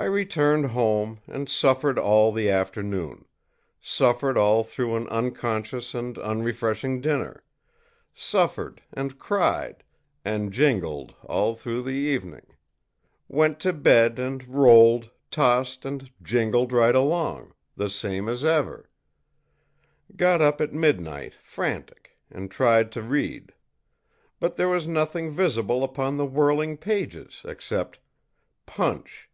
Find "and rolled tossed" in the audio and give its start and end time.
14.20-15.84